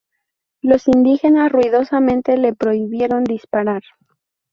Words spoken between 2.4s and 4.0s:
prohibieron disparar.